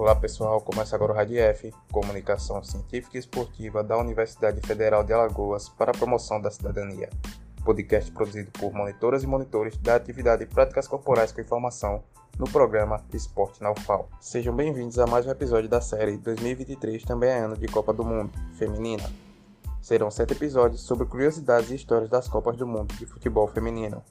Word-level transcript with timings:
Olá 0.00 0.16
pessoal, 0.16 0.62
começa 0.62 0.96
agora 0.96 1.12
o 1.12 1.14
Rádio 1.14 1.38
F, 1.38 1.74
Comunicação 1.92 2.64
Científica 2.64 3.18
e 3.18 3.20
Esportiva 3.20 3.84
da 3.84 3.98
Universidade 3.98 4.58
Federal 4.66 5.04
de 5.04 5.12
Alagoas 5.12 5.68
para 5.68 5.90
a 5.90 5.94
promoção 5.94 6.40
da 6.40 6.50
cidadania. 6.50 7.10
Podcast 7.66 8.10
produzido 8.10 8.50
por 8.52 8.72
monitoras 8.72 9.22
e 9.22 9.26
monitores 9.26 9.76
da 9.76 9.96
atividade 9.96 10.46
Práticas 10.46 10.88
Corporais 10.88 11.32
com 11.32 11.42
Informação 11.42 12.02
no 12.38 12.48
programa 12.48 13.04
Esporte 13.12 13.62
na 13.62 13.72
UFAL. 13.72 14.08
Sejam 14.18 14.56
bem-vindos 14.56 14.98
a 14.98 15.06
mais 15.06 15.26
um 15.26 15.30
episódio 15.32 15.68
da 15.68 15.82
série 15.82 16.16
2023, 16.16 17.02
também 17.02 17.28
é 17.28 17.40
ano 17.40 17.58
de 17.58 17.68
Copa 17.68 17.92
do 17.92 18.02
Mundo 18.02 18.32
Feminina. 18.54 19.04
Serão 19.82 20.10
sete 20.10 20.32
episódios 20.32 20.80
sobre 20.80 21.04
curiosidades 21.04 21.70
e 21.70 21.74
histórias 21.74 22.08
das 22.08 22.26
Copas 22.26 22.56
do 22.56 22.66
Mundo 22.66 22.94
de 22.94 23.04
futebol 23.04 23.46
feminino, 23.48 24.02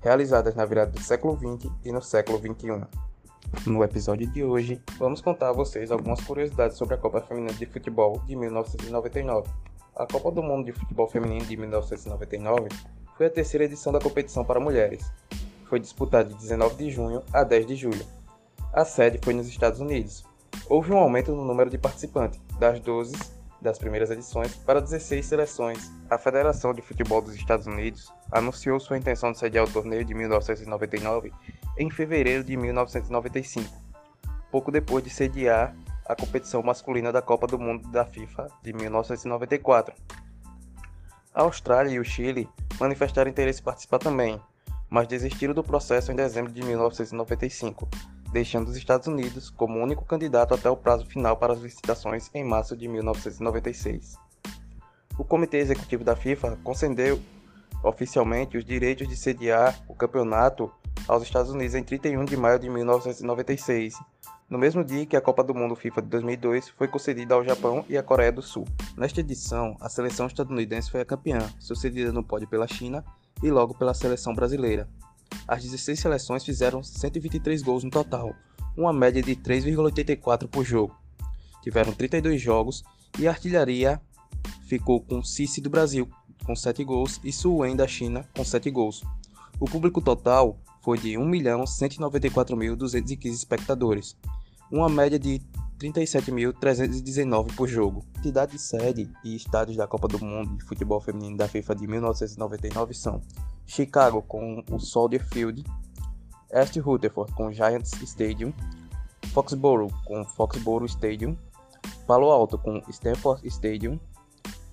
realizadas 0.00 0.56
na 0.56 0.64
virada 0.64 0.90
do 0.90 1.00
século 1.00 1.36
XX 1.36 1.72
e 1.84 1.92
no 1.92 2.02
século 2.02 2.36
XXI. 2.36 3.05
No 3.66 3.82
episódio 3.82 4.26
de 4.30 4.44
hoje, 4.44 4.80
vamos 4.98 5.20
contar 5.20 5.50
a 5.50 5.52
vocês 5.52 5.90
algumas 5.90 6.20
curiosidades 6.20 6.76
sobre 6.76 6.94
a 6.94 6.98
Copa 6.98 7.20
Feminina 7.20 7.52
de 7.52 7.66
Futebol 7.66 8.20
de 8.26 8.36
1999. 8.36 9.48
A 9.94 10.06
Copa 10.06 10.30
do 10.30 10.42
Mundo 10.42 10.66
de 10.66 10.72
Futebol 10.72 11.08
Feminino 11.08 11.44
de 11.44 11.56
1999 11.56 12.68
foi 13.16 13.26
a 13.26 13.30
terceira 13.30 13.64
edição 13.64 13.92
da 13.92 14.00
competição 14.00 14.44
para 14.44 14.60
mulheres. 14.60 15.10
Foi 15.64 15.80
disputada 15.80 16.28
de 16.28 16.34
19 16.34 16.76
de 16.76 16.90
junho 16.90 17.22
a 17.32 17.42
10 17.42 17.66
de 17.66 17.76
julho. 17.76 18.06
A 18.72 18.84
sede 18.84 19.18
foi 19.22 19.34
nos 19.34 19.48
Estados 19.48 19.80
Unidos. 19.80 20.24
Houve 20.68 20.92
um 20.92 20.98
aumento 20.98 21.32
no 21.32 21.44
número 21.44 21.70
de 21.70 21.78
participantes, 21.78 22.40
das 22.58 22.80
12 22.80 23.35
das 23.66 23.78
primeiras 23.78 24.10
edições 24.10 24.54
para 24.54 24.80
16 24.80 25.26
seleções. 25.26 25.90
A 26.08 26.16
Federação 26.16 26.72
de 26.72 26.80
Futebol 26.80 27.20
dos 27.20 27.34
Estados 27.34 27.66
Unidos 27.66 28.12
anunciou 28.30 28.78
sua 28.78 28.96
intenção 28.96 29.32
de 29.32 29.38
sediar 29.38 29.64
o 29.64 29.70
torneio 29.70 30.04
de 30.04 30.14
1999 30.14 31.32
em 31.76 31.90
fevereiro 31.90 32.44
de 32.44 32.56
1995, 32.56 33.68
pouco 34.52 34.70
depois 34.70 35.02
de 35.02 35.10
sediar 35.10 35.76
a 36.06 36.14
competição 36.14 36.62
masculina 36.62 37.10
da 37.10 37.20
Copa 37.20 37.48
do 37.48 37.58
Mundo 37.58 37.88
da 37.90 38.04
FIFA 38.04 38.46
de 38.62 38.72
1994. 38.72 39.92
A 41.34 41.42
Austrália 41.42 41.90
e 41.90 41.98
o 41.98 42.04
Chile 42.04 42.48
manifestaram 42.78 43.28
interesse 43.28 43.60
em 43.60 43.64
participar 43.64 43.98
também, 43.98 44.40
mas 44.88 45.08
desistiram 45.08 45.52
do 45.52 45.64
processo 45.64 46.12
em 46.12 46.14
dezembro 46.14 46.52
de 46.52 46.62
1995, 46.62 47.88
deixando 48.32 48.68
os 48.68 48.76
Estados 48.76 49.06
Unidos 49.06 49.50
como 49.50 49.82
único 49.82 50.04
candidato 50.04 50.54
até 50.54 50.68
o 50.68 50.76
prazo 50.76 51.06
final 51.06 51.36
para 51.36 51.52
as 51.52 51.60
licitações 51.60 52.30
em 52.34 52.44
março 52.44 52.76
de 52.76 52.88
1996. 52.88 54.16
O 55.18 55.24
Comitê 55.24 55.58
Executivo 55.58 56.04
da 56.04 56.14
FIFA 56.14 56.58
concedeu 56.62 57.20
oficialmente 57.82 58.56
os 58.56 58.64
direitos 58.64 59.08
de 59.08 59.16
sediar 59.16 59.78
o 59.88 59.94
campeonato 59.94 60.70
aos 61.08 61.22
Estados 61.22 61.50
Unidos 61.50 61.74
em 61.74 61.82
31 61.82 62.24
de 62.24 62.36
maio 62.36 62.58
de 62.58 62.68
1996, 62.68 63.94
no 64.48 64.58
mesmo 64.58 64.84
dia 64.84 65.06
que 65.06 65.16
a 65.16 65.20
Copa 65.20 65.42
do 65.42 65.54
Mundo 65.54 65.74
FIFA 65.74 66.02
de 66.02 66.08
2002 66.08 66.68
foi 66.68 66.88
concedida 66.88 67.34
ao 67.34 67.44
Japão 67.44 67.84
e 67.88 67.96
à 67.96 68.02
Coreia 68.02 68.32
do 68.32 68.42
Sul. 68.42 68.64
Nesta 68.96 69.20
edição, 69.20 69.76
a 69.80 69.88
seleção 69.88 70.26
estadunidense 70.26 70.90
foi 70.90 71.00
a 71.00 71.04
campeã, 71.04 71.38
sucedida 71.58 72.12
no 72.12 72.22
pódio 72.22 72.48
pela 72.48 72.66
China 72.66 73.04
e 73.42 73.50
logo 73.50 73.74
pela 73.74 73.94
seleção 73.94 74.34
brasileira. 74.34 74.88
As 75.46 75.62
16 75.62 76.00
seleções 76.00 76.44
fizeram 76.44 76.82
123 76.82 77.62
gols 77.62 77.84
no 77.84 77.90
total, 77.90 78.34
uma 78.76 78.92
média 78.92 79.22
de 79.22 79.36
3,84 79.36 80.48
por 80.48 80.64
jogo. 80.64 80.96
Tiveram 81.62 81.92
32 81.92 82.40
jogos 82.40 82.82
e 83.18 83.26
a 83.26 83.30
artilharia 83.30 84.00
ficou 84.66 85.00
com 85.00 85.22
Cici 85.22 85.60
do 85.60 85.70
Brasil 85.70 86.08
com 86.44 86.54
7 86.54 86.84
gols 86.84 87.18
e 87.24 87.32
Suen 87.32 87.74
da 87.74 87.88
China 87.88 88.28
com 88.34 88.44
7 88.44 88.70
gols. 88.70 89.02
O 89.58 89.64
público 89.64 90.00
total 90.00 90.58
foi 90.82 90.98
de 90.98 91.14
1.194.215 91.14 93.32
espectadores, 93.32 94.16
uma 94.70 94.88
média 94.88 95.18
de 95.18 95.40
37.319 95.78 97.54
por 97.54 97.68
jogo. 97.68 98.04
Cidade 98.22 98.58
sede 98.58 99.10
e 99.24 99.34
estádios 99.34 99.76
da 99.76 99.86
Copa 99.86 100.08
do 100.08 100.24
Mundo 100.24 100.56
de 100.56 100.64
Futebol 100.64 101.00
Feminino 101.00 101.36
da 101.36 101.48
FIFA 101.48 101.74
de 101.74 101.86
1999 101.86 102.94
são 102.94 103.20
Chicago 103.66 104.22
com 104.22 104.62
o 104.70 104.78
Soldier 104.78 105.24
Field, 105.24 105.64
East 106.52 106.76
Rutherford 106.76 107.32
com 107.34 107.52
Giants 107.52 107.92
Stadium, 108.02 108.52
Foxborough 109.32 109.90
com 110.04 110.24
Foxborough 110.24 110.86
Stadium, 110.86 111.36
Palo 112.06 112.30
Alto 112.30 112.56
com 112.56 112.80
Stanford 112.88 113.46
Stadium, 113.48 113.98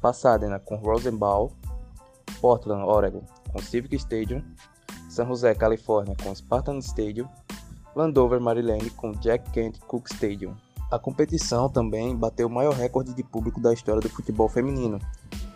Pasadena 0.00 0.58
com 0.58 0.76
Rosenball, 0.76 1.52
Portland, 2.40 2.84
Oregon 2.84 3.22
com 3.52 3.58
Civic 3.60 3.94
Stadium, 3.96 4.42
San 5.08 5.26
José, 5.26 5.54
Califórnia 5.54 6.16
com 6.22 6.34
Spartan 6.34 6.78
Stadium, 6.78 7.28
Landover, 7.94 8.40
Maryland 8.40 8.90
com 8.90 9.12
Jack 9.12 9.50
Kent 9.50 9.78
Cook 9.80 10.08
Stadium. 10.10 10.54
A 10.90 10.98
competição 10.98 11.68
também 11.68 12.16
bateu 12.16 12.46
o 12.46 12.50
maior 12.50 12.72
recorde 12.74 13.12
de 13.12 13.22
público 13.22 13.60
da 13.60 13.74
história 13.74 14.00
do 14.00 14.08
futebol 14.08 14.48
feminino, 14.48 14.98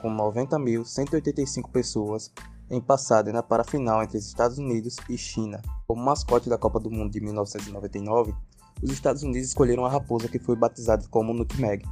com 0.02 0.14
90.185 0.14 1.70
pessoas 1.70 2.30
em 2.72 2.80
Pasadena 2.80 3.42
para 3.42 3.60
a 3.60 3.66
final 3.66 4.02
entre 4.02 4.16
os 4.16 4.26
Estados 4.26 4.56
Unidos 4.56 4.96
e 5.06 5.18
China. 5.18 5.60
Como 5.86 6.02
mascote 6.02 6.48
da 6.48 6.56
Copa 6.56 6.80
do 6.80 6.90
Mundo 6.90 7.12
de 7.12 7.20
1999, 7.20 8.34
os 8.82 8.90
Estados 8.90 9.22
Unidos 9.22 9.48
escolheram 9.48 9.84
a 9.84 9.90
raposa 9.90 10.26
que 10.26 10.38
foi 10.38 10.56
batizada 10.56 11.06
como 11.10 11.34
Nutmeg. 11.34 11.84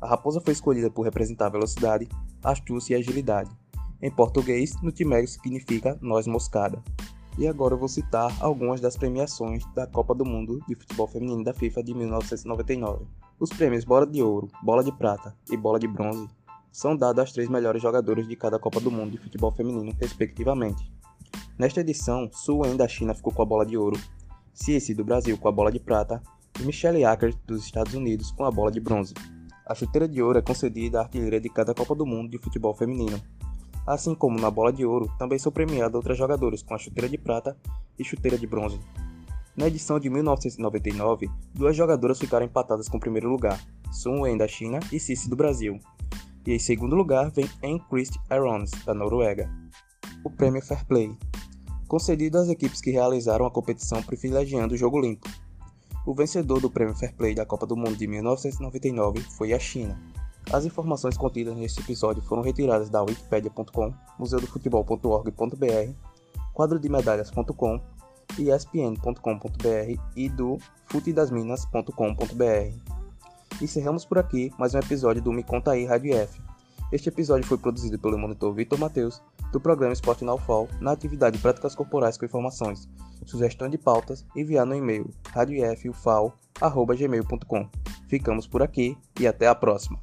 A 0.00 0.06
raposa 0.06 0.40
foi 0.40 0.52
escolhida 0.52 0.88
por 0.88 1.02
representar 1.02 1.48
velocidade, 1.48 2.08
astúcia 2.40 2.96
e 2.96 3.00
agilidade. 3.00 3.50
Em 4.00 4.12
português, 4.12 4.80
Nutmeg 4.80 5.26
significa 5.26 5.98
noz 6.00 6.28
moscada. 6.28 6.80
E 7.36 7.48
agora 7.48 7.74
eu 7.74 7.78
vou 7.78 7.88
citar 7.88 8.32
algumas 8.40 8.80
das 8.80 8.96
premiações 8.96 9.64
da 9.74 9.88
Copa 9.88 10.14
do 10.14 10.24
Mundo 10.24 10.60
de 10.68 10.76
Futebol 10.76 11.08
Feminino 11.08 11.42
da 11.42 11.52
FIFA 11.52 11.82
de 11.82 11.94
1999. 11.94 13.06
Os 13.40 13.50
prêmios 13.50 13.84
Bola 13.84 14.06
de 14.06 14.22
Ouro, 14.22 14.48
Bola 14.62 14.84
de 14.84 14.92
Prata 14.92 15.36
e 15.50 15.56
Bola 15.56 15.80
de 15.80 15.88
Bronze 15.88 16.28
são 16.78 16.96
dados 16.96 17.24
às 17.24 17.32
três 17.32 17.48
melhores 17.48 17.82
jogadoras 17.82 18.28
de 18.28 18.36
cada 18.36 18.56
Copa 18.56 18.78
do 18.78 18.88
Mundo 18.88 19.10
de 19.10 19.18
futebol 19.18 19.50
feminino, 19.50 19.92
respectivamente. 20.00 20.88
Nesta 21.58 21.80
edição, 21.80 22.30
Su 22.32 22.58
Wen 22.58 22.76
da 22.76 22.86
China 22.86 23.12
ficou 23.16 23.32
com 23.32 23.42
a 23.42 23.44
bola 23.44 23.66
de 23.66 23.76
ouro, 23.76 23.98
Cici 24.54 24.94
do 24.94 25.04
Brasil 25.04 25.36
com 25.36 25.48
a 25.48 25.50
bola 25.50 25.72
de 25.72 25.80
prata 25.80 26.22
e 26.60 26.62
Michelle 26.62 27.04
Acker 27.04 27.34
dos 27.44 27.64
Estados 27.64 27.94
Unidos 27.94 28.30
com 28.30 28.44
a 28.44 28.50
bola 28.52 28.70
de 28.70 28.78
bronze. 28.78 29.12
A 29.66 29.74
chuteira 29.74 30.06
de 30.06 30.22
ouro 30.22 30.38
é 30.38 30.42
concedida 30.42 31.00
à 31.00 31.02
artilheira 31.02 31.40
de 31.40 31.48
cada 31.48 31.74
Copa 31.74 31.96
do 31.96 32.06
Mundo 32.06 32.30
de 32.30 32.38
futebol 32.38 32.72
feminino. 32.72 33.20
Assim 33.84 34.14
como 34.14 34.38
na 34.38 34.48
bola 34.48 34.72
de 34.72 34.86
ouro, 34.86 35.10
também 35.18 35.36
são 35.36 35.50
premiadas 35.50 35.96
outras 35.96 36.16
jogadoras 36.16 36.62
com 36.62 36.76
a 36.76 36.78
chuteira 36.78 37.08
de 37.08 37.18
prata 37.18 37.56
e 37.98 38.04
chuteira 38.04 38.38
de 38.38 38.46
bronze. 38.46 38.78
Na 39.56 39.66
edição 39.66 39.98
de 39.98 40.08
1999, 40.08 41.28
duas 41.52 41.74
jogadoras 41.74 42.20
ficaram 42.20 42.46
empatadas 42.46 42.88
com 42.88 42.98
o 42.98 43.00
primeiro 43.00 43.28
lugar, 43.28 43.60
Sun 43.90 44.20
Wen 44.20 44.36
da 44.36 44.46
China 44.46 44.78
e 44.92 45.00
Cici 45.00 45.28
do 45.28 45.34
Brasil, 45.34 45.80
e 46.48 46.54
em 46.54 46.58
segundo 46.58 46.96
lugar 46.96 47.30
vem 47.30 47.46
Enquist 47.62 48.18
Arons, 48.30 48.70
da 48.86 48.94
Noruega. 48.94 49.50
O 50.24 50.30
prêmio 50.30 50.62
Fair 50.62 50.82
Play, 50.86 51.14
concedido 51.86 52.38
às 52.38 52.48
equipes 52.48 52.80
que 52.80 52.90
realizaram 52.90 53.44
a 53.44 53.50
competição 53.50 54.02
privilegiando 54.02 54.72
o 54.72 54.76
jogo 54.76 54.98
limpo. 54.98 55.28
O 56.06 56.14
vencedor 56.14 56.58
do 56.58 56.70
prêmio 56.70 56.94
Fair 56.94 57.14
Play 57.14 57.34
da 57.34 57.44
Copa 57.44 57.66
do 57.66 57.76
Mundo 57.76 57.96
de 57.96 58.06
1999 58.06 59.20
foi 59.36 59.52
a 59.52 59.58
China. 59.58 60.00
As 60.50 60.64
informações 60.64 61.18
contidas 61.18 61.54
neste 61.54 61.80
episódio 61.80 62.22
foram 62.22 62.40
retiradas 62.40 62.88
da 62.88 63.02
wikipedia.com, 63.02 63.92
museudofutebol.org.br, 64.18 65.92
quadrodemedalhas.com, 66.54 67.80
espn.com.br 68.38 70.02
e 70.16 70.28
do 70.30 70.56
futedasminas.com.br. 70.86 72.97
Encerramos 73.60 74.04
por 74.04 74.18
aqui 74.18 74.52
mais 74.56 74.72
um 74.72 74.78
episódio 74.78 75.20
do 75.20 75.32
Me 75.32 75.42
Conta 75.42 75.72
Aí 75.72 75.84
Rádio 75.84 76.14
F. 76.14 76.40
Este 76.92 77.08
episódio 77.08 77.44
foi 77.44 77.58
produzido 77.58 77.98
pelo 77.98 78.16
monitor 78.16 78.54
Vitor 78.54 78.78
Matheus, 78.78 79.20
do 79.50 79.60
programa 79.60 79.92
Esporte 79.92 80.24
na 80.24 80.32
UFAL, 80.32 80.68
na 80.80 80.92
atividade 80.92 81.38
Práticas 81.38 81.74
Corporais 81.74 82.16
com 82.16 82.24
Informações. 82.24 82.88
Sugestão 83.26 83.68
de 83.68 83.76
pautas, 83.76 84.24
enviar 84.36 84.64
no 84.64 84.76
e-mail 84.76 85.10
radioifufal.gmail.com. 85.32 87.68
Ficamos 88.06 88.46
por 88.46 88.62
aqui 88.62 88.96
e 89.18 89.26
até 89.26 89.48
a 89.48 89.56
próxima. 89.56 89.98